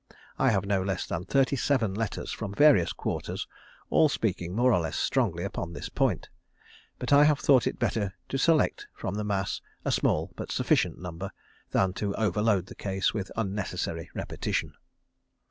I 0.39 0.49
have 0.49 0.65
no 0.65 0.81
less 0.81 1.05
than 1.05 1.25
thirty 1.25 1.55
seven 1.55 1.93
letters 1.93 2.31
from 2.31 2.55
various 2.55 2.91
quarters, 2.91 3.45
all 3.91 4.09
speaking 4.09 4.55
more 4.55 4.73
or 4.73 4.79
less 4.79 4.97
strongly 4.97 5.43
upon 5.43 5.73
this 5.73 5.89
point, 5.89 6.27
but 6.97 7.13
I 7.13 7.23
have 7.25 7.39
thought 7.39 7.67
it 7.67 7.77
better 7.77 8.15
to 8.29 8.37
select 8.39 8.87
from 8.95 9.13
the 9.13 9.23
mass 9.23 9.61
a 9.85 9.91
small 9.91 10.31
but 10.35 10.51
sufficient 10.51 10.97
number, 10.97 11.29
than 11.69 11.93
to 12.01 12.15
overload 12.15 12.65
the 12.65 12.73
case 12.73 13.13
with 13.13 13.31
unnecessary 13.35 14.09
repetition. 14.15 14.73